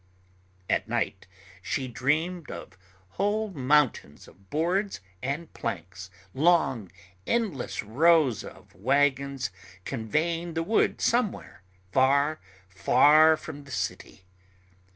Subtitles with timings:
[0.67, 1.27] At night
[1.61, 2.75] she dreamed of
[3.21, 6.91] whole mountains of boards and planks, long,
[7.27, 9.51] endless rows of wagons
[9.85, 11.61] conveying the wood somewhere,
[11.91, 14.25] far, far from the city.